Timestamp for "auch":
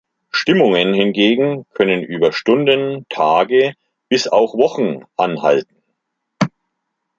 4.27-4.55